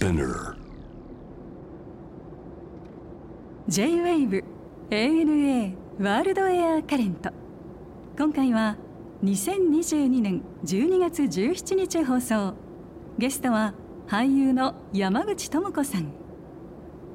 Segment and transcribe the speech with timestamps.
[0.00, 0.56] Spinner.
[3.68, 4.42] J-WAVE
[4.90, 7.30] ANA ワールドエアカレント
[8.18, 8.78] 今回は
[9.22, 12.54] 2022年12月17日放送。
[13.18, 13.74] ゲストは
[14.08, 16.10] 俳優の山口智子さん。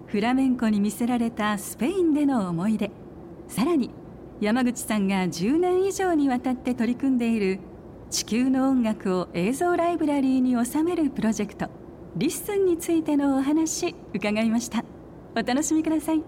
[0.06, 2.92] フラメンコに魅せられたスペインでの思い出。
[3.48, 3.90] さらに
[4.40, 7.60] 山口さんが10年以上にわたって取り組んでいる
[8.12, 11.85] 地球の音楽を映像ライブラリーに収めるプロジェクト。
[12.18, 14.86] Listen についてのお話伺いました。
[15.36, 16.24] お楽しみください。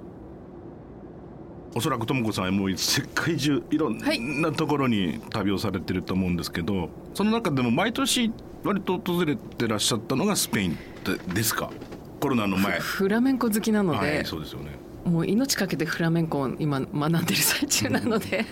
[1.73, 3.97] おそらくとも子さんはもう世界中いろん
[4.41, 8.33] なところに旅をされてると思うんですけど、その中でも毎年
[8.65, 10.77] 割と訪れてらっしゃったのがスペイン
[11.33, 11.69] ですか？
[12.19, 14.71] コロナの前フラメンコ好きなので、はい、そうですよね
[15.07, 18.45] もう命かけてフラメンコを今学んでる最中なので、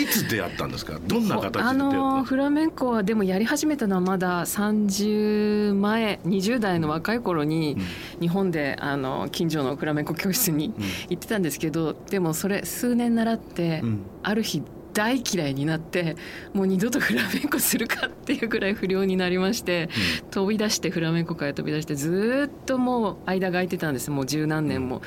[0.00, 0.98] いつ出会ったんですか？
[1.06, 7.76] どんな形で出会ったあのフラメンコはでもやり始めたのはまだ30前20代の若い頃に
[8.20, 10.72] 日本であの近所のフラメンコ教室に
[11.08, 11.42] 行ってたん。
[11.42, 13.82] ですけどでもそれ数年習って
[14.22, 14.62] ある日
[14.94, 16.16] 大嫌いになって
[16.54, 19.90] もう二度とフラメンコするかっていうぐらい不良になりまして、
[20.22, 24.10] うん、飛び出してフラメンコ界飛び出してずっともう間が空いてたんです。
[24.10, 25.02] もう十何年も。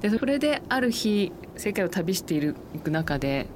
[0.00, 3.46] でそれである日世界を旅しているいく中で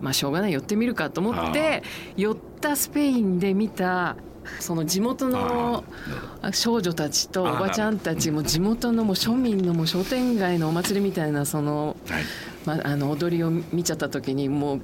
[0.00, 1.82] まあしょうがない寄ってみるかと思って
[2.16, 4.16] 寄ったスペインで見た
[4.60, 5.84] その地元の
[6.52, 11.96] 少女たちとおばちゃんたちも地元のもう庶民のもう商店街のお祭りみたいなその、
[12.66, 14.82] まあ、あの踊りを見ちゃった時にもう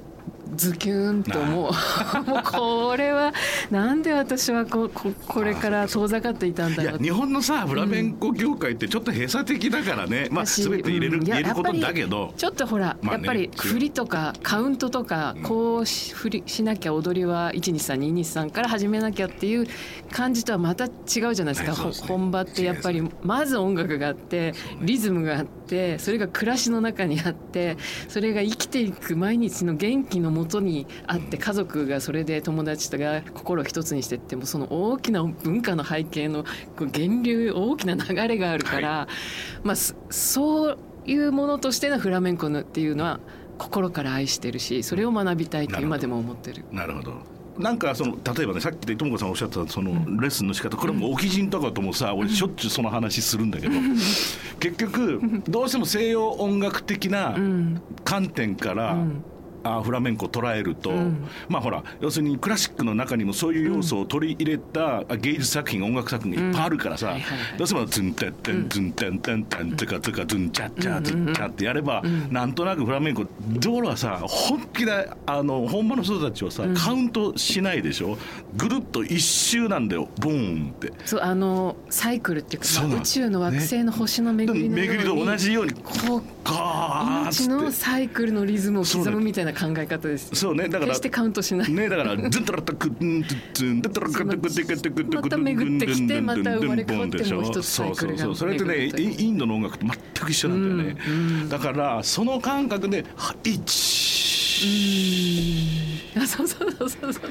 [0.55, 1.71] ズキュンともう。
[2.29, 3.33] もうこれは
[3.69, 6.99] なんで私はこここれから遠ざかっていたんだろう。
[6.99, 12.33] 日本のさフラメンコ業界ってちょっと閉鎖的だからね、うん、まあ全て入れる、うん、入れることだけど。
[12.37, 19.67] ちょっとほら、まあね、やっぱり振りとかカウントとか、こうし振りしなきゃ踊りは123223から始めなきゃっていう
[20.11, 25.60] 感じとはまた違うじゃないですか、はいすね、本場ってやっぱりまず音楽があってリズムがあって
[25.99, 27.77] それが暮らしの中にあって
[28.07, 36.45] それが生きていく毎日の元気のもとにあって家族がそれで友達とが心を一つにしてってもその大きな文化の背景の
[36.79, 39.07] 源流大きな流れがあるから、は
[39.63, 43.19] い、まあそういうものとしてのフラメンコっていうのは
[43.57, 46.65] 心から愛してるしそれを学びたいと今でも思ってる。
[46.71, 49.91] なるほどなんかその例えばねさっきでとも子さんおっしゃったその
[50.21, 53.73] レッスンの仕方これも置き人とかともさ俺しょっちゅうその話するんだけど
[54.59, 57.35] 結局どうしても西洋音楽的な
[58.03, 58.97] 観点から
[59.63, 67.15] あフラメンコを捉えると、うん、まあほら要するにクラシックの中にもそういう要素を取り入れた芸術作品音楽作品がいっぱいあるからさ、
[67.57, 73.25] どうしてもズンテンテンズンテンテンテンツカツカズンチャッチャズンチャってやれば、なんとなくフラメンコ
[73.59, 78.17] 道路はさ本気であの本場の人たちはさ、カウントしないでしょ？
[78.55, 80.09] ぐるっと一周なんだよ。
[80.19, 80.91] ボーンって。
[81.05, 90.33] そうあのサイクルっていうか、まあ、宇宙の惑星の星の巡りのように、ね、巡りと同じようにこう命のサイクルのリズムを刻むみたいな考え方です。
[90.33, 90.67] そうね。
[90.67, 91.71] だから決してカウントしない。
[91.71, 100.97] ねだからズンタラタクンツンタラタクテクテクテクまた巡ってきてまた生まれ変わってもう一つサイクルがそれってねインドの音楽と全く一緒なんだよね、
[101.49, 104.31] だからその感覚で1
[106.15, 107.23] うんあそうそうそうそうそう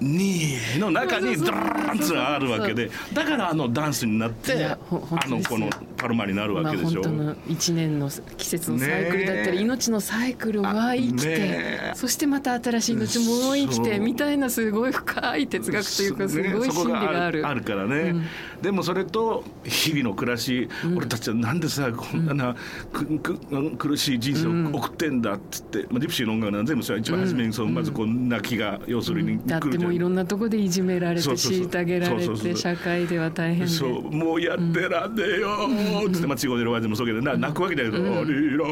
[0.00, 17.46] 2の中にドランツがあるわけでだからあのダンスになってあのこのパルマになるわけでしょ、まあ、本当の1年の季節のサイクルだったり、命のサイクルは生きて、そしてまた新しい命も生きてみたいなすごい深い哲学というかすごい心理がある。
[17.46, 18.26] あるからね、うん、
[18.64, 22.56] でもそれと日々の暮らし、うん、俺たちはなんでさこんな
[22.90, 35.58] くく苦しい人生を送ってんだっつって、まあ、ディプシーの音楽なん全部それ一番初めにそうまずこう泣きが要するにだってもういろんなとこでいじめられて虐げられて社会では大変でそうもうやってらんねえよ
[36.08, 38.64] っつって、まあ、地方でるわでもそうけどな泣くわけだけど「リラ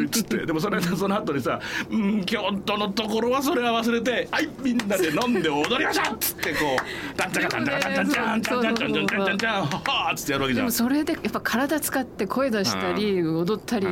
[0.00, 0.44] リ」っつって。
[0.44, 6.82] でもそれ その後にさ「うん京都のところはそれは忘れてはいみんなで飲んで踊りましょう」っつってこう
[7.16, 10.66] 「ダンチャカダンチャカダンチャンチャンチャンチャンチャンチャンチャンはは」っつってやるわけじゃん。
[10.66, 13.86] でもそれでやっぱ体使って声出したり踊ったり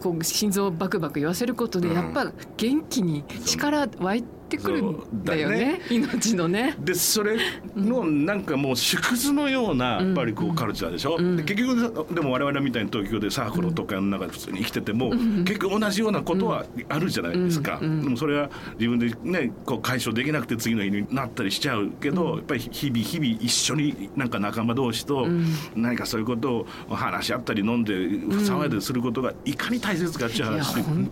[0.00, 4.43] こう心臓バクバク言わせることでやっぱ元気に力湧いて。
[4.44, 6.76] ってくるんだよね、ね、命のね。
[6.78, 7.38] でそれ
[7.74, 25.26] のなんかもう縮図のようなやっぱりこうカルチャーでしょ、うん、で結局でも我々みたいに東京でサークルとかの中で普通に生きてても、うん、結局同じようなことはあるじゃないですか、うん、でもそれは自分でねこう解消できなくて次の日になったりしちゃうけど、やっぱり日々日々一緒になんか仲間同士と
[25.74, 30.74] 何かそういうことを話し合ったり飲んで騒いですることがいかに大切かっていう話。
[30.74, 31.10] で、本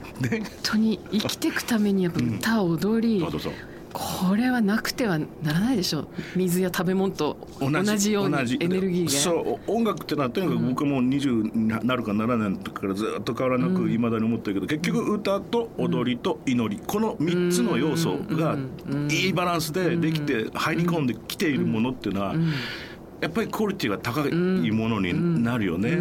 [0.63, 3.22] 当に生きていくためにやっぱ歌踊り、
[3.93, 6.09] これはなくてはならないでしょう。
[6.35, 9.11] 水や食べ物と同じようにエネルギーが。
[9.11, 18.57] そう音楽ってのはとにかく僕も20になるかならないからずっと変わらなくいまだに思ってるけど、結局歌と踊りと祈りこの3つの要素が
[19.11, 22.35] いいバランスでできて入り込んできているものっていうのは
[23.21, 24.33] やっぱりクオリティが高い
[24.71, 25.99] ものになるよね。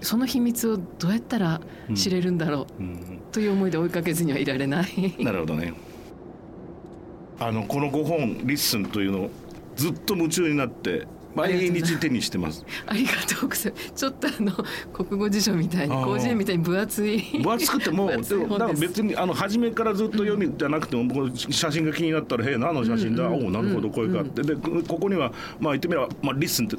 [0.00, 1.60] その秘密をどうやったら
[1.96, 5.16] 知れるんだろう、という思いで追いかけずにはいられない。
[5.18, 5.74] なるほどね
[7.40, 9.30] あのこのご本 Listen というのを
[9.76, 12.64] ずっと夢中になって毎日手にしてます。
[12.86, 13.92] ありがとうございます。
[13.92, 14.52] ちょっとあの
[14.92, 17.22] 国語辞書みたいに広辞苑みたいに分厚い。
[17.42, 23.34] 分厚くても でもなんか別にあの初めからずっと読みじゃなくても、うん、写真が気になったら「へえ何の写真だ、うん。
[23.34, 26.76] うん、おおなるほどこれか」って、でここにはまあ言ってみればまあ Listen って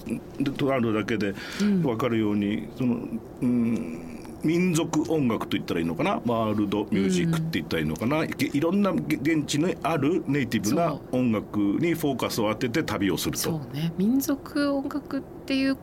[0.52, 3.00] とあるだけで分かるように、その
[3.42, 6.22] うん民族音楽と言ったらいいのかな？
[6.26, 13.40] ワールドミュージックって言ったらいいのかな、うん、いろんな現地にあるネイティブな音楽にフォーカスを当てて旅をすると。
[13.40, 13.94] そうね。
[13.98, 15.78] 民族音楽っていう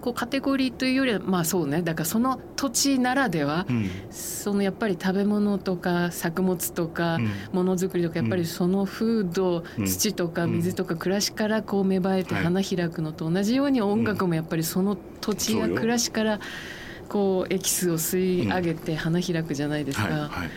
[0.00, 1.82] こうカテゴリーというよりはまあそうね。
[1.82, 7.18] だからその土地ならでは、うん、そのやっぱり食べ物とか作物とか
[7.52, 16.38] ものづくりとかやっぱりその風土、うん、土とか水とか暮らしからこう芽生えて花開くのと同じように音楽もやっぱりその土地や暮らしから、
[17.08, 20.04] こうエキスを吸い上げて花開くじゃないですか。
[20.04, 20.12] うん。
[20.12, 20.50] はいはい、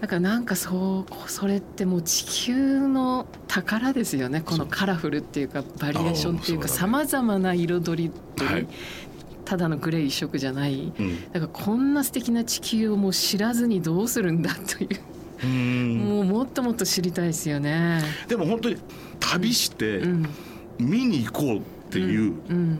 [0.00, 4.40] だからなんかそうそれってもう地球の宝ですよね。
[4.40, 8.66] このカラフルっていうかバリエーションっていうかさまざまな彩りと、はい、
[9.44, 14.88] ただのグレー一色じゃない、うん、だからこんな素敵な地球をもう知らずにどうするんだという。
[15.42, 18.02] うもうもっともっと知りたいですよね。
[18.28, 18.76] でも本当に
[19.18, 20.02] 旅して
[20.78, 21.60] 見に行こうっ
[21.90, 22.78] ていう、うんうん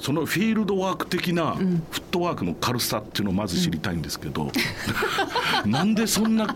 [0.00, 4.50] そのフィールドワーク的なフットワークの軽さっていうのをまず知りたいんですけど、
[5.64, 6.54] うん、なんでそんなこ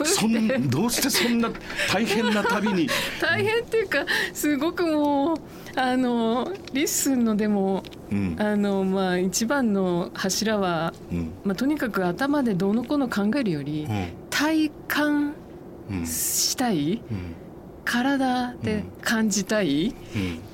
[0.00, 1.50] うそんどうしてそんな
[1.92, 2.88] 大変な旅に？
[3.20, 5.38] 大変っていうかすごくもう
[5.76, 13.86] あの Listen のでも、うん、あのまあ一番の柱は、うん、まあ、とにかく頭でどうのこうの考えるより、
[14.30, 15.34] 体感
[16.04, 17.02] したい。
[17.10, 17.47] うん
[17.88, 19.92] 体で感じたいっ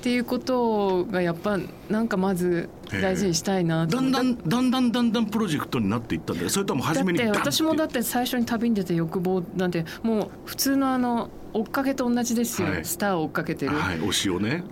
[0.01, 1.59] ていうことがやっぱ
[1.89, 6.49] なんかまず大事にしたいなだんだんだんだんだんだんプロジェクトになっていったんだよ。
[6.49, 7.37] それとも初めにだって。
[7.37, 14.65] 私もだって最初に旅に出て欲望なんてもう普通のあの追っかけと同じですよ、はい、スターを追っかけてる、はい、推しをね。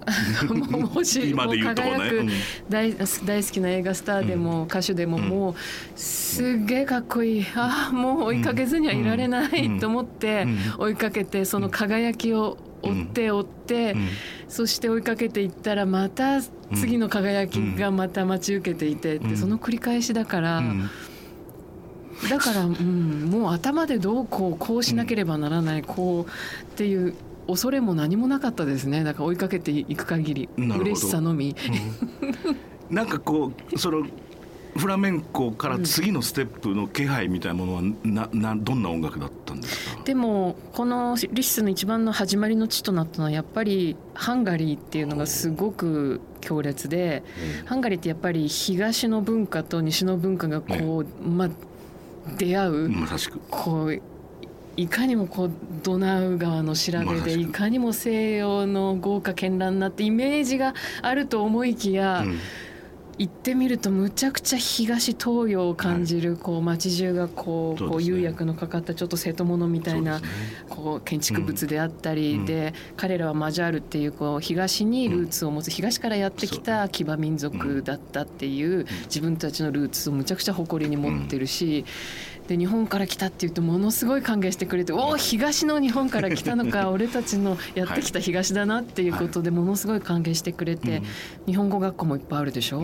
[0.49, 2.29] もう推し今で言うとね、うん、
[2.67, 5.55] 大大好きな映画スターでも、歌手でも、もう
[5.95, 7.45] すげえかっこいい。
[7.55, 10.45] ああもう追いかけずにはいられないと思って
[10.77, 13.95] 追いかけてその輝きを追って追って、
[14.49, 16.41] そして追いかけていったらまた
[16.75, 20.61] 次の輝きがまた待ち受けていてって、その繰り返しだから。
[22.29, 26.31] だから、うん、もう頭でどうこうこうしなければならない、こう
[26.63, 27.15] っていう
[27.47, 29.03] 恐れも何もなかったですね。
[29.03, 31.55] だから追いかけていく限り嬉しさのみ、
[32.89, 34.05] うん、なんかこうその
[34.75, 40.03] フラメンコから次のステップの気配みたいなものはななどんな音楽だったんですか？
[40.03, 47.23] でもこのリッスの一番の始まりの地となったのはやっぱりハンガリーっていうのがすごく強烈で、
[47.65, 51.49] ハンガリーってやっぱり東の文化と西の文化がこう、ね、まあ
[52.37, 53.39] 出会う、まさしく。
[53.49, 54.01] こう
[54.75, 55.51] いかにもこう
[55.83, 62.39] ドナウ川の調べでいかにも西洋の豪華絢爛なってイメージがあると思いきや、うん
[63.17, 70.27] 行ってみるとむちゃくちゃ東東洋を感じる、はい、こう街中がこうね、こう釉薬のかかったちょっと瀬戸物みたいな、ね、
[70.69, 81.85] こう建築物であったり、うん、で彼らはマジャールっていうこう東にルーツを持つ、東からやってきた騎馬民族だったっていう自分たちのルーツをむちゃくちゃ誇りに持ってるし。
[82.47, 91.01] で日本から来たっていうとものすごい歓迎してくれて「おお東の日本から来たのか 俺たちのやってきた東だな」っていうことでものすごい歓迎してくれて、
[91.45, 92.81] 日本語学校もいっぱいあるでしょ？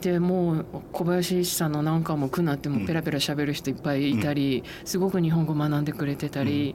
[0.00, 6.74] でもう小林一さんのなんかも苦なってもペラペラ喋る人いっぱいいたり、すごく日本語学んでくれてたり。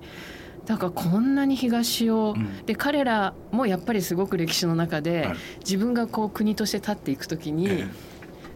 [0.65, 2.35] だからこんなに東を、
[2.67, 5.29] で彼らもやっぱりすごく歴史の中で、
[5.61, 7.85] 自分がこう国として立っていくときに、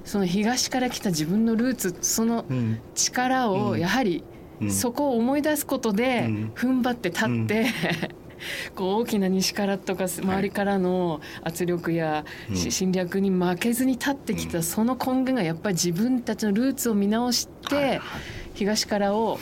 [0.04, 2.46] その東から来た自分のルーツその
[2.96, 4.24] 力をやはり
[4.70, 7.66] そこを思い出すことで踏ん張って立って、
[8.76, 18.02] こう大きな西からとか周りからの圧力や侵略に負けずに立ってきたその根源がやっぱり自分たちのルーツを見直して
[18.54, 19.40] 東からを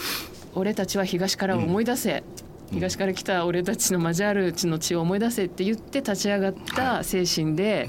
[0.54, 2.24] 俺たちは東からを思い出せ
[2.72, 7.88] 東から来た俺たちのマジャール地の血を思い出せって言って立ち上がった精神で、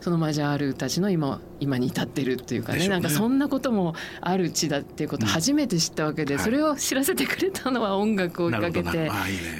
[0.00, 2.88] そのマジャールたちの今今に至ってるっていうかねね。
[2.88, 6.44] なんかそんなこともある地だっていうことを初めて知ったわけで、はい。
[6.44, 9.10] それを知らせてくれたのは音楽を追いかけて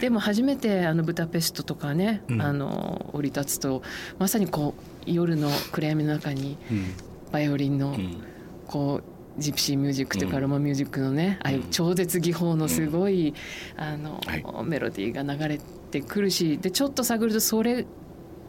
[0.01, 2.43] でも初めてあのブダペストとかね、うん。
[2.43, 3.83] あの降り立つと
[4.19, 4.75] まさにこ
[5.07, 6.95] う夜の暗闇の中にうん。
[7.33, 8.23] バイオリンのうん。
[8.67, 10.43] こうジプシーミュージックというかうん。
[10.43, 13.35] ロマンミュージックのね、ああいう超絶技法のすごい、
[13.77, 14.45] あの、はい。
[14.65, 15.61] メロディーが流れ
[15.91, 17.87] てくるしでちょっと探るとそれ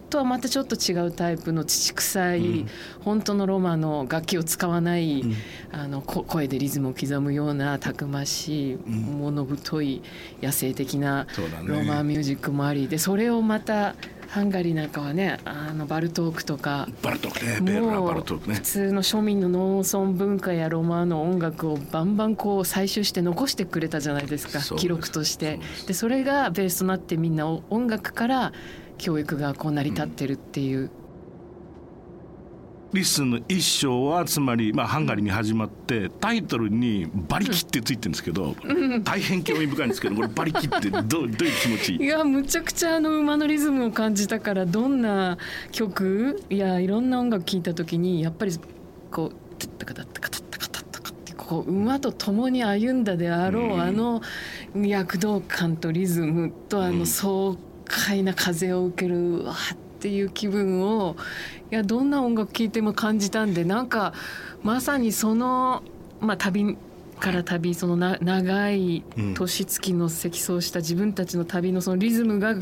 [0.09, 2.67] とはまたちょっと違うタイプの土臭い、うん。
[3.01, 5.35] 本当のロマの楽器を使わない、うん。
[5.71, 8.79] あのこ声でリズムを刻むようなたくましい、ん。
[9.19, 10.01] 野太い
[10.41, 11.27] 野生的な
[11.65, 13.95] ロマンミュージックもありでそれをまた
[14.29, 18.55] ハンガリーなんかはねあのバルトークとかバルトークねベーラ・もうバルトークね。
[18.55, 25.59] 普通の庶民の農村文化やロマンの音楽をバンバンこう採集して残してくれたじゃないですか記録として。
[25.87, 28.53] でそれがベースとなってみんなお音楽から
[28.97, 30.89] 教育がこう成り立ってるっていう、
[32.95, 38.55] Listen の一章はつまり、まあ、ハンガリーに始まってタイトルに「馬力」ってついてるんですけど、
[39.03, 41.95] 大変興味深いんですけどこれ馬力ってどうどういう気持ち？
[41.97, 45.37] いやむちゃくちゃあの馬のリズムを感じたからどんな
[45.73, 46.41] 曲？
[46.49, 48.53] いやいろんな音楽聴いた時にやっぱり
[49.11, 53.81] こう「タッタカタッタカタッタカタッタカ」ってこう馬と共に歩んだであろう、うん。
[53.81, 54.21] あの
[54.73, 56.99] 躍動感とリズムとあうん。
[56.99, 61.15] の爽快な風を受けるわーっていう気分を
[61.71, 64.13] いやどんな音楽聴いても感じたんでなんか
[64.61, 65.81] まさにその、
[66.19, 66.77] まあ、旅
[67.19, 72.53] から旅そのな長いうん年月の積層した自分たちの旅のそのリズムが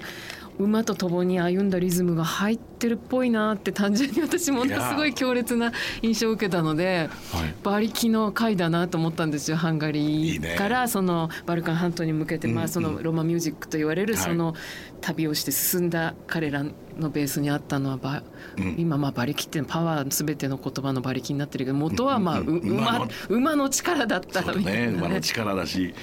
[0.59, 5.71] 馬と共に歩んだリズムが入ってるっぽいなって単純に私ものすごい強烈な
[6.01, 7.53] 印象を受けたのではい。
[7.63, 14.23] 馬力の回だなと思ったんですよハンガいリーからそのバルカン半島に向けて、うんまあ、そのロマンミュージックと言われるはい。
[14.23, 14.53] その
[15.01, 16.63] 旅をして進んだ彼ら
[16.97, 18.23] のベースにあったのは馬
[18.57, 18.75] うん。
[18.77, 22.69] 今まあ馬力っていうのはパワー全ての言葉の馬力になってるけど元はまあ、うんうん。
[22.69, 24.87] う馬馬の馬の力だったみたいなね。
[24.91, 25.93] ね馬の力だし。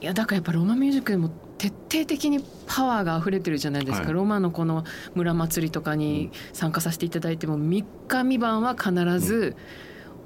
[0.00, 4.14] いやだからやっぱロマンミュージックでも徹底的にパワーが溢れてるじゃないですか、はい。
[4.14, 9.56] ロマのこの村祭りとかに参加させていただいても3日三晩は必ず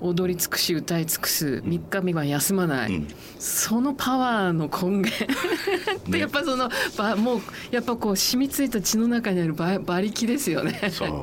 [0.02, 3.08] 踊り尽くし歌い尽くす3日三晩休まない、うん。
[3.38, 5.10] そのパワーの根源。
[5.10, 7.40] ってやっぱそのばもう
[7.70, 10.90] やっぱこう染みついた血の中にある馬馬力ですよね。
[10.90, 11.14] そうだ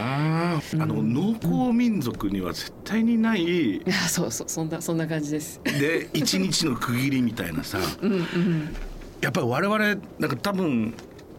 [0.00, 0.56] な。
[0.56, 5.60] あの農耕民族には絶対にないいやそうそうそんなそんな感じです。
[5.64, 7.78] で一日の区切りみたいなさ。
[8.02, 8.76] うんうん。
[9.20, 9.78] やっぱり我々
[10.18, 10.94] なんか多分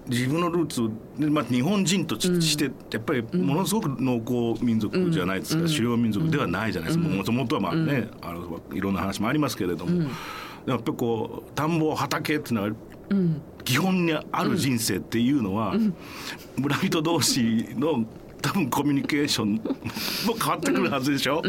[0.10, 0.90] 自分のルーツを、
[1.30, 5.68] まあ、日本人としてやっぱりものすごく農耕民族じゃないですか、うん。
[5.68, 7.08] 狩猟民族ではないじゃないですか。
[7.08, 10.10] もともとはまあね、あのいろんな話もありますけれども、
[10.66, 12.70] やっぱりこう田んぼ畑っていうのは
[13.10, 13.42] うん。
[13.66, 15.76] 基本にある人生っていうのは、
[16.58, 18.04] 村人同士の
[18.42, 19.62] 多分コミュニケーションも
[20.40, 21.42] 変わってくるはずでしょ、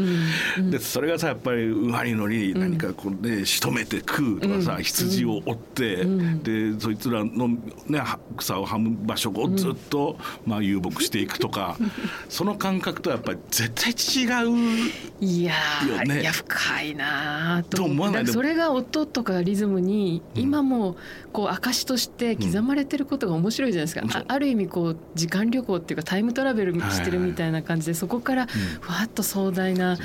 [0.71, 6.05] でそれがさやっぱり馬に乗り何かこうね仕留めて食うとかさ、羊を追って、
[6.43, 7.49] でそいつらの、
[7.87, 10.17] ね、は草をはむ場所をずっと、
[10.47, 11.77] まあ、遊牧していくとか、
[12.29, 18.27] その感覚とはやっぱり絶対違ういやーよねいや深いなあとと思わない？
[18.27, 20.97] それが音とかリズムに今も
[21.33, 29.99] こう証として刻まれてることが面白いじゃないですか、うんあある意味こう時間旅行っていうかタイムトラベルしてるみたいな感じでそこからふわっと壮大な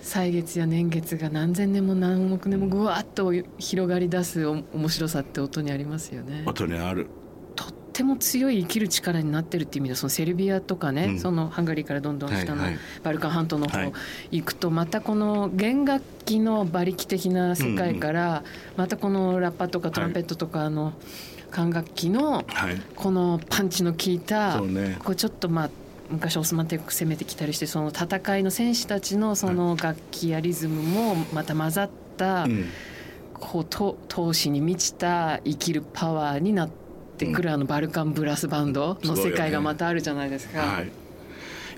[0.00, 6.44] 歳月や年月が何千年も何億年もぐわっと広がり出すお面白さって音にありますよね。
[6.46, 7.08] 音にある。
[7.54, 11.18] とっても強い生きる力になってるっていう意味でそのセルビアとかね、うん。
[11.18, 12.64] そのハンガリーからどんどん下の
[13.02, 13.92] バルカン半島の方はい。
[14.30, 18.44] 行くとまたこの弦楽器の馬力的な世界から
[18.76, 20.94] またこのラッパとかトランペットとかの
[21.50, 22.80] 管楽器のはい。
[22.96, 24.58] このパンチの効いた
[25.04, 25.70] こうちょっとまあ
[26.12, 32.66] 昔オスマン帝国攻めてきたりしてその戦いの戦士たちのその楽器やリズムもまた混ざったうん
[33.42, 36.70] こうと闘志に満ちた生きるパワーになっ
[37.18, 40.60] てくる、あのバルカンブラスバンドの世界がまたあるじゃないですか。
[40.60, 40.92] はい。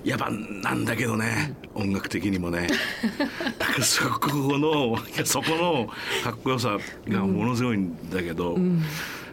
[0.07, 2.67] やっぱなんだけどね、音楽的にもね。
[3.57, 5.87] だからそこのそこの
[6.23, 6.77] かっこよさ
[7.09, 8.55] がものすごいんだけど、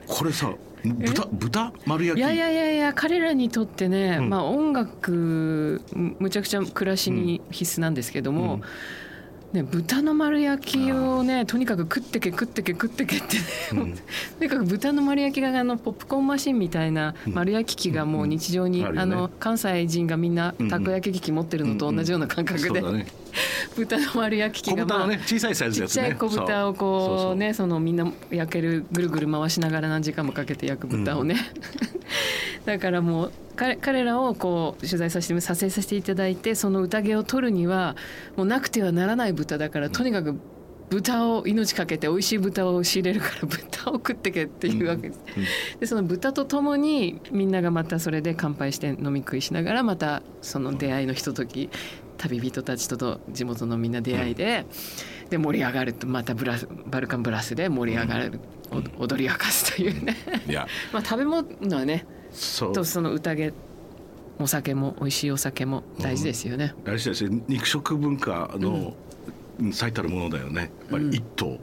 [0.06, 1.72] これさ豚豚？
[1.86, 2.18] 丸焼き？
[2.18, 4.30] いやいやいやいや彼らにとってね、うん。
[4.30, 8.60] まあ音楽むむちゃくちゃ暮らしに必須なんですけども、
[9.52, 13.94] ね、豚の丸焼きをねとにかく食ってけ食ってけ食ってけってね、うん。
[13.94, 14.00] と
[14.40, 23.06] にかく豚の丸焼きがあのポップコーンマシンみたいな丸焼き器がもう日常に、うんあの関西人がみんなうんたこ焼き器持ってるのと同じような感覚で、ね。
[23.76, 31.36] 豚の丸焼き器が、小豚のね小さいサイズちっちゃい小豚をこうねそのみんな焼けるぐるぐる回しながら何時間もかけて焼く豚をね、
[32.64, 37.96] だからもう彼彼らをこう取材させて撮影させていただいてその宴を取るには
[38.36, 40.38] もうなくてはならない豚だからとにかく
[40.92, 45.20] 豚を命かけて美味しい豚を仕入れるから豚を食ってけっていうわけです。
[45.80, 51.70] でその豚とともにみんながまたそれで乾杯して飲み食いしながらまたその出会いのひととき
[52.22, 54.64] 旅人たちとと地元のみんな出会いで、
[55.30, 58.40] で盛り上がるとまたブラスバルカンブラスで盛り上がる、
[58.98, 60.16] お踊り明かすというね。
[60.46, 60.66] いや。
[60.92, 62.72] まあ食べ物はねそう。
[62.72, 63.52] とその宴
[64.38, 66.74] お酒も美味しいお酒も大事ですよね。
[66.84, 68.94] 大事だし肉食文化の
[69.72, 70.60] 最たるものだよね。
[70.60, 71.60] やっぱり一頭を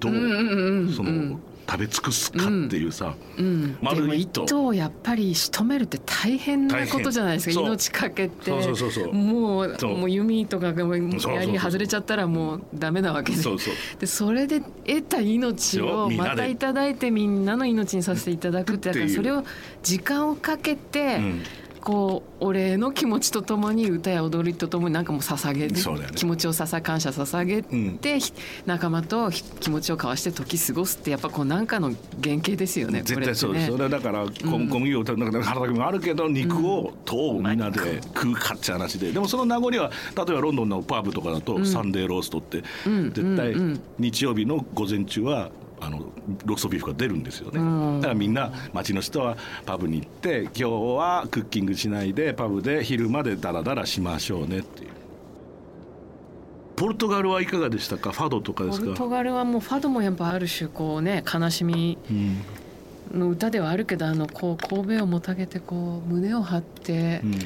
[0.00, 0.92] どううんうんうんうん。
[0.92, 1.38] その
[1.68, 7.60] 食べ尽くすかっていうさうん、でも一丸一頭頭をやっぱり仕留めるって大変なことじゃないですか。
[7.60, 8.50] 命かけて。
[8.62, 8.76] そう。
[8.76, 13.38] そうそうもうもう弓とか槍外れちゃったらもうダメなわけで。
[13.38, 19.44] そうそうでそれで得た命をまたいただいてみんなの命にさせていただくってだからそれを
[19.82, 21.42] 時間をかけて、うん
[21.80, 26.06] こうお礼の気持ちとともに歌や踊りとともになんかもう捧げて、ね。
[26.14, 28.32] 気持ちをささ感謝捧げて、ひ
[28.66, 31.90] 仲間とひ気持ちを交わして時過ごすってやっぱこうなんかの
[32.22, 39.12] 原型ですよね絶対そうです、ねそれはだから小小麦をなんか腹だけもあるけど肉をどうみんなで食うかって話で。
[39.12, 42.62] でもその名残は例えばロンドンのパブとかだとサンデーローストってん。
[43.12, 43.60] 絶対うん。
[43.60, 45.98] うん日曜日の午前中はあの
[46.44, 47.58] ローストビーフが出るんですよね。
[47.58, 48.00] うん。
[48.00, 54.90] だからみんな街の人はパブに行って今日はクッキングしないでパブで昼までダラダラしましょうねっていう。
[56.76, 58.12] ポルトガルはいかがでしたか？
[58.12, 58.84] ファドとかですか？
[58.84, 67.32] ポルトガルはもうファドもやっぱある種こうね悲しみうんの歌ではあるけどあのこう神戸をもたげてこう胸を張って、うん。
[67.32, 67.38] こ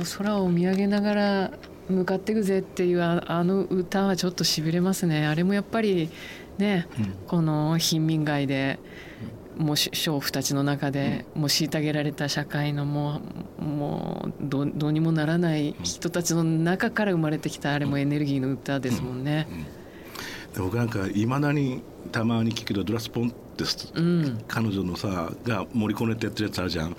[0.00, 1.50] う空を見上げながら
[1.88, 5.26] 向かっていくぜっていうああの歌はちょっとしびれますね。
[5.26, 6.08] あれもやっぱり
[6.58, 7.14] ね、うん。
[7.26, 8.78] この貧民街で
[9.56, 13.20] もうし娼婦たちの中でもう虐げられた社会のも
[13.58, 19.46] うもうどうどうにもならない人たちの中から生まれてきたあれもエネルギーの歌ですもんね。
[20.54, 21.82] で僕なんかいまだに
[22.12, 26.88] たまに聞くけどドラスポンテスうん、彼女のさが森コネってやってるやつあるじゃん。
[26.88, 26.90] う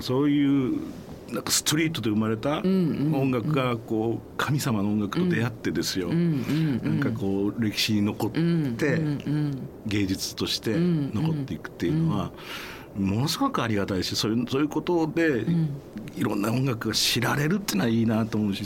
[0.00, 0.02] ん。
[0.02, 0.80] そういう
[1.30, 9.00] なんかストリートで生まれた音楽がこう神様の音楽と出会ってですよ、なんかこう歴史に残って
[9.86, 12.32] 芸術としてうん残っていくっていうのは
[12.96, 15.44] ものすごくありがたいしそういうそういうことで
[16.16, 18.64] いろんな音楽が知られるってのはいいなと思うし。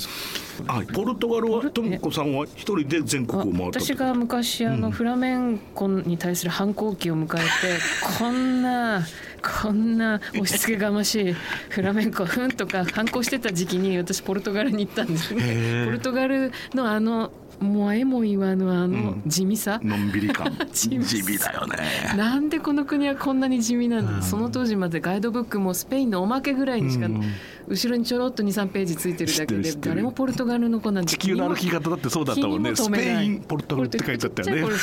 [0.66, 7.46] あポルトガルはともこさんは一人で全国を回ったと私が昔あの、フラメンコに対する反抗期を迎えて
[8.18, 9.02] こんな
[9.42, 11.32] こんな押し付けがましい
[11.68, 15.42] フラメンコふんとか反抗してた時期に私ポルトガルに行ったんですへね。
[15.42, 20.52] ーポルトガルのあのもうえも言わぬあの地味さ、のんびり感。
[20.72, 21.76] 地味だよね。
[22.16, 24.22] なんでこの国はこんなに地味なんだ、うん。
[24.22, 27.22] その当時までガイドブックもスペインのおまけぐらいにしか、うん
[27.68, 32.74] 後ろにちょろっと23ページついてるだけで誰もポルトガルの子なんて地球の歩き方だってそうだったもんね。
[32.74, 34.74] スペインポルトガルって書いてあったよね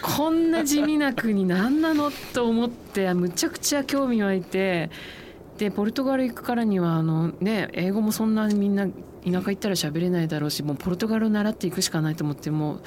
[0.00, 0.30] こ。
[0.30, 4.90] んな地味な国なんなのと思ってむちゃくちゃ興味湧いて
[5.58, 8.92] でポルトガル行くからにはあの、ね、英語もそんなにみんな田
[9.30, 12.80] 舎行ったら喋れないだろうしもうポルトガルを習っていくしかないと思ってもう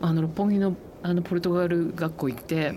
[0.00, 2.74] あの六本木のあのポルトガル学校行って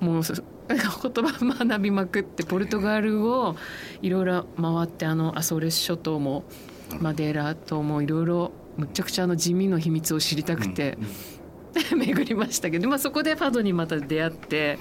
[0.00, 0.34] もうそ
[0.68, 3.56] 言葉学びまくってポルトガルを
[4.02, 6.44] いろいろ回ってあのアソレス諸島も
[7.00, 10.98] マデーラ島もいろいろむちゃくちゃあの地味の秘密を知りたくて。
[11.94, 14.78] 巡りましたけど、まあ、そこでファドにまた出会って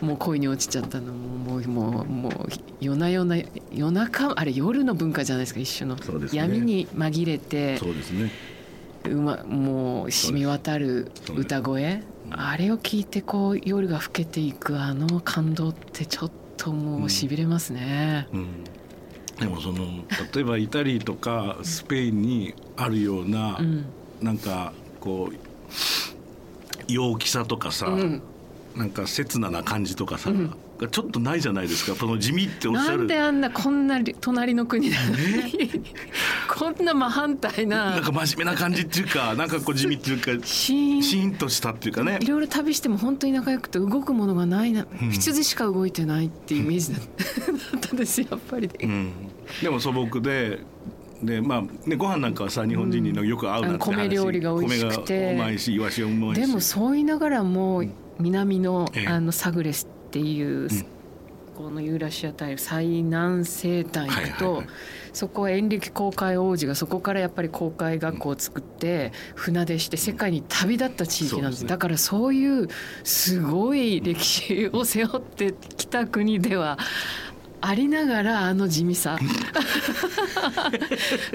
[0.00, 2.32] もう恋に落ちちゃったのもうもうもう
[2.80, 3.36] 夜な夜な
[3.72, 8.30] 夜中あれ夜の文化じゃないですか一種の、ね闇に紛れてそうですね。
[9.04, 18.28] うまもう染み渡る歌声あれを聞いてこう夜が更けていくあの感動ってちょっともうしびれますね。
[18.32, 18.64] うん。
[19.38, 19.84] でもその
[20.34, 23.86] 例えばイタリーとかスペインにあるような、うん
[24.20, 28.22] なんかこう陽気さとかさ、うん
[28.74, 30.30] なんか刹那な感じとかさ、
[30.78, 31.96] がちょっとないじゃないですか。
[31.96, 32.98] その地味っておっしゃる。
[32.98, 35.84] なんであんなこんなり隣の国なのに。
[36.48, 37.90] こんな真反対な。
[37.90, 41.34] なんか真面目な感じっていうか、なんかこう地味っていうか、シーン。
[41.38, 42.18] としたっていうかね。
[42.20, 42.26] い。
[42.26, 47.02] ろいろ旅しても本当に仲良くて動くものがないな、羊しか動いてないっていうイメージだっ
[47.80, 47.94] た。
[47.94, 47.96] ん。
[47.96, 49.12] ですよやっぱり、うん、
[49.62, 50.60] でも素朴で
[51.22, 55.14] でまあねご飯なんかはさ日本人によく合うなんて話、あの米料理が美味しくて。
[55.14, 56.34] 米がうまいしイワシがうまい。
[56.36, 57.82] しでもそう言いながらも
[58.20, 59.06] 南の,、ええ。
[59.08, 60.68] あのサグレスっていう、
[61.54, 64.74] このユーラシア大陸最南西端行くと、はいはいはい。
[65.12, 71.68] そこは延暦航海王子がそこからやっぱり航海学校を作って船出して世界に旅立った地域なんです,、そうですね。
[71.68, 72.68] だからそういう
[73.02, 76.78] すごい歴史を背負ってきた国では
[77.60, 79.18] ありながらあの地味さ。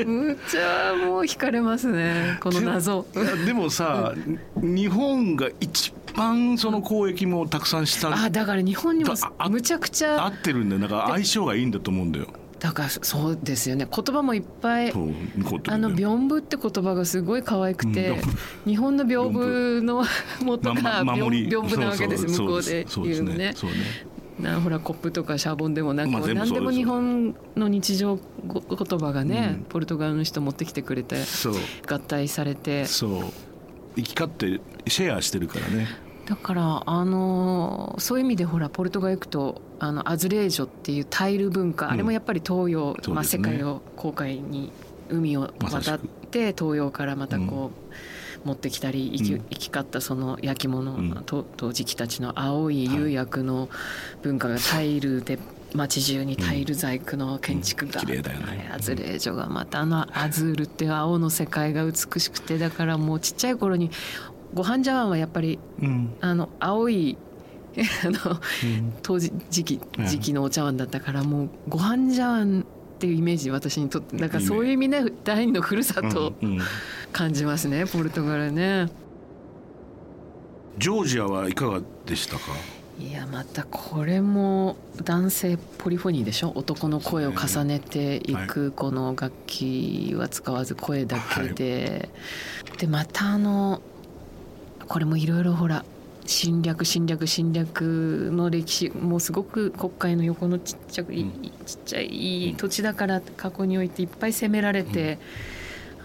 [0.05, 3.05] むっちゃもう惹かれますねこの謎。
[3.45, 4.13] でもさ、
[4.55, 8.13] 日本が一番その交易もたくさんした。
[8.13, 9.13] あだから日本にも
[9.49, 10.81] むちゃくちゃ合ってるんだよ。
[10.81, 12.27] だから相性がいいんだと思うんだよ。
[12.59, 13.85] だからそうですよね。
[13.93, 18.21] 言葉もいっぱいあの屏風って言葉がすごい可愛くて、うん
[18.65, 20.05] 日本の屏風の
[20.41, 23.51] 元が屏風なわけです向こそうで言うのね。
[23.53, 23.77] そうね。
[24.39, 31.17] なほらコップとかシャボンでもなく、まあ何でも日本の日常ご言葉がね、うんポルトガルの人持ってきてくれて
[31.85, 33.23] 合体されてそう
[33.95, 35.87] 行き交ってシェアしてるからね。
[36.25, 41.91] だからあのそういう意味でほらポルトガル行くとあのアズレージョっていうタイル文化、うん。
[41.91, 44.71] あれもやっぱり東洋、まあ、世界を航海に
[45.09, 45.99] 海を渡っ
[46.31, 47.71] て東洋からまたこ
[48.45, 49.41] う、持ってきたり生き,、うん。
[49.49, 51.23] 生き交ったその焼き物、うん。
[51.25, 53.69] と陶磁器たちの青い釉薬の
[54.21, 55.37] 文化がタイルで
[55.75, 58.69] 街中にタイル細工の建築が、うん綺麗だよね。
[58.73, 63.89] アズレージョがまたあのアズールっていう青の世界が美しくてだからもうちっちゃい頃に
[64.53, 66.13] ご飯茶碗はやっぱりうん。
[66.21, 67.17] あの青い
[68.05, 68.93] あのうん。
[69.01, 70.05] 当時時期うん。
[70.05, 76.59] 時期のお茶碗だったからもうご飯茶碗っていうイメージ私にとってなんかそういう意味で第二のふるさとをうんうん。
[77.11, 78.89] 感じますねポルトガルね。
[80.77, 82.41] ジョージアはいかがでしたか？
[82.99, 86.51] いやまたこれも男性ポリフォニーでしょ？
[86.55, 92.09] 男の声を重ねていくこの楽器は使わず声だけで、
[92.77, 93.81] でまたあの
[94.87, 95.83] これもいろいろほら
[96.25, 101.51] 侵略侵略侵略の歴史もうすごく国会の横のちっちゃく、いうん。
[101.65, 105.17] ちっちゃい土地だから過去においていっぱい攻められて、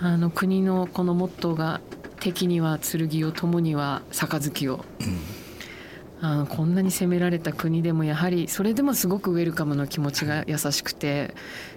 [0.01, 1.81] あの国のこのモットーが
[2.19, 4.85] 敵には剣を友には杯を。
[6.21, 11.35] あのこんなに攻められた国でもやはりそれでもすごくウェルカムの気持ちが優しくて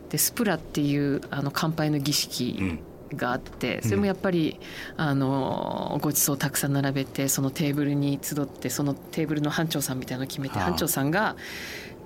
[0.10, 2.80] でスプラっていうあの乾杯の儀式うん
[3.16, 4.60] があってそれもやっぱり
[4.98, 10.66] あのごちそうたくさん並べてそのテーブルに集ってそのテーブルの班長さんみたいなのを決めてはあ。
[10.70, 11.36] 班長さんが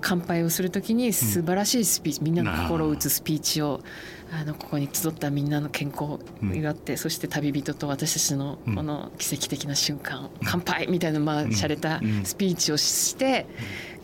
[0.00, 3.80] 乾杯をするときに素晴らしいスピーチ、みんなの心を打つスピーチを
[4.32, 12.24] あのここに集ったみんなの健康を祝って、そして旅人と私たちのこの奇跡的な瞬間、乾杯みたいなまあ洒落たうん。
[12.24, 13.46] スピーチをして、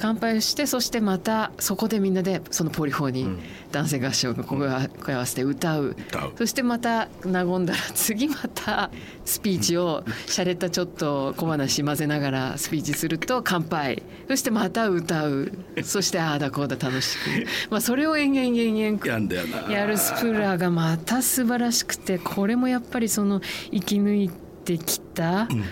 [0.02, 3.38] 乾杯をしてそしてまたそこでみんなでそのポリフォーにうん。
[3.70, 5.96] 男性合唱が声を合わせて歌う。
[6.36, 8.90] そしてまた和んだら次また
[9.24, 14.02] スピーチを洒落たちょっと小話混ぜながらスピーチすると乾杯。
[14.28, 15.52] そしてまた歌う。
[15.84, 17.46] そしてああだこうだ楽しく。
[17.70, 24.30] まあそれを延々延々やるスプラがまた素晴らしくてこれもやっぱりその生き抜い
[24.64, 25.64] てきた、うん。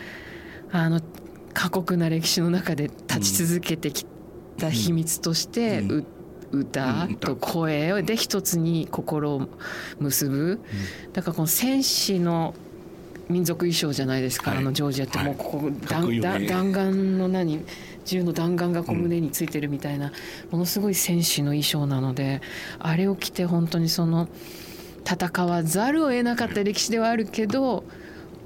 [0.70, 1.00] あの
[1.52, 4.06] 過酷な歴史の中で立ち続けてき
[4.60, 5.98] た秘密として、うん。
[5.98, 6.06] う
[6.52, 9.48] 歌と声で一つに心を
[9.98, 10.60] 結ぶ、
[11.12, 12.54] だからこの戦士の
[13.28, 14.58] 民族衣装じゃないですか、はい。
[14.58, 15.18] あのジョージアって。
[15.18, 17.64] もうはいここ、かっこい弾弾弾の何
[18.04, 20.12] 銃の弾丸がこう胸についてるみたいな、
[20.50, 22.40] ものすごい戦士の衣装なので
[22.80, 24.28] あれを着て本当にその
[25.04, 27.84] 戦わざるを得なかった歴史ではあるけど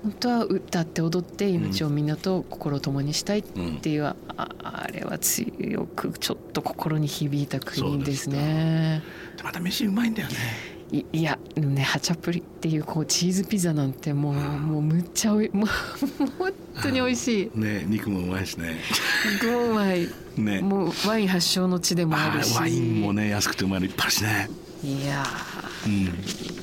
[0.05, 3.43] 本当は歌って踊って命をみんなと心を共にしたいっ
[3.81, 9.03] ていう、ああれは強くちょっと心に響いた国ですね。
[9.43, 10.35] また飯うまいんだよね。
[10.93, 15.67] いいやでもねハチャプリっていうこうチーズピザなんてもうもうむっちゃおいもう
[16.39, 17.59] 本当に美味しい。
[17.59, 18.77] ね肉もうまいしね。
[19.43, 20.07] もううまい。
[20.37, 20.61] ね。
[20.61, 22.55] もうワイン発祥の地でもああるし。
[22.59, 24.51] ワインもね安くてうまいのいっぱいあるしね。
[24.85, 25.25] いや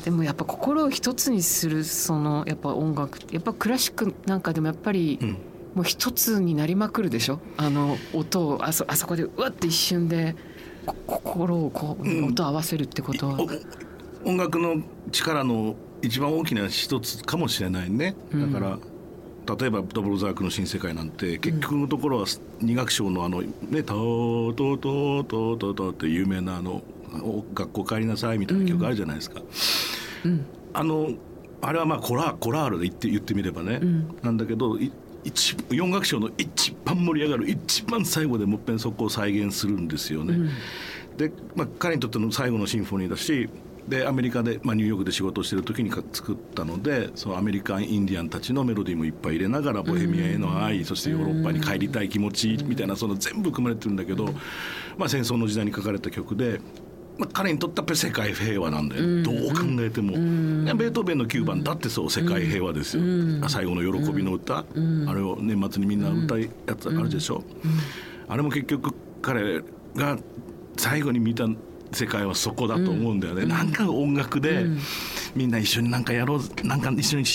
[0.04, 5.38] でもやっぱ心を一つにするそのやっぱ音楽やっぱクラシックなんかでもやっぱり、うん。
[5.74, 7.40] もう一つになりまくるでしょ？
[7.56, 10.36] あの音をあそあそこでうわって一瞬で
[10.86, 12.26] こ心をこう、うん。
[12.26, 14.82] 音を合わせるってことは、お音楽の
[15.14, 18.16] 力の一番大きな一つかもしれないね。
[18.34, 18.80] だから、
[19.56, 22.26] 例えばドボルザークの「新世界」なんて結局のところは
[22.60, 27.01] 二楽章のあの「ねトートートートートートー」って有名なあの「お
[27.54, 29.42] 学校帰りなさい」みたいな曲あるじゃないですか。
[30.26, 31.12] うんあの
[31.64, 34.80] あれはまあコラコラールで言って言ってみればね、んなんだけど
[35.70, 40.50] 四楽章の一番盛り上がる一番最後でもっぺんそこを再現するんですよね。
[41.18, 43.50] で、まあ、彼にとっての最後のシンフォニーだし
[43.88, 54.26] でアメリカで、まあ、ニューヨークで仕事をしてる時に作ったのでそのアメリカン・インディアンたちのメロディーもいっぱい入れながらボヘミアへの愛、そしてヨーロッパに帰りたい気持ちみたいなその全部組まれてるんだけど、
[54.98, 56.62] まあ、戦争の時代に書かれた曲で。
[57.22, 63.04] まあ、彼にとっては世界平和なんだよ、どう考えても、ベートーベンの9番だってそう世界平和ですよ、
[63.48, 67.44] 最後の喜びの歌、あれを年末にみんな歌いやつあるでしょ、
[68.28, 69.62] あれも結局彼
[69.96, 70.18] が
[70.78, 71.46] 最後に見た
[71.94, 74.66] 世界はそこだと思うんだよね、うん、なんか音楽で、
[75.36, 77.26] みんな一緒になんかやろうなんか一緒に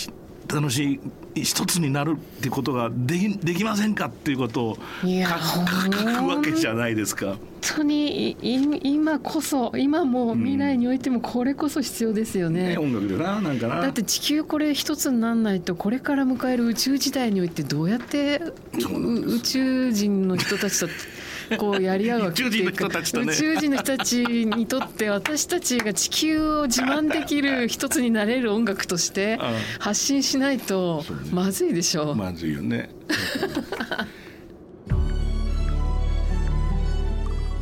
[0.46, 1.00] 楽し
[1.35, 7.26] い一つになるってことができできませんかっていうことを書くわけじゃないですか。
[7.26, 7.38] 本
[7.78, 8.37] 当に
[8.82, 12.76] 今こそ今も未来においてもこれこそ必要ですよね。
[12.78, 18.40] うん、ね音楽でななんかなだって地球これ一つにならないとこれから迎える宇宙時代においてどうやって
[18.74, 20.88] 宇宙人の人たちと
[21.59, 29.38] こうやり合うわけ宇宙人の人たちと、ね、宇宙人の人たちにとって私たちが地球を自慢できる一つになれる音楽として
[29.78, 32.12] 発信しないとまずいでしょう。
[32.12, 32.90] うね、まずいよね。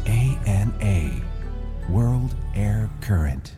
[0.07, 1.23] ANA
[1.91, 3.54] World Air Current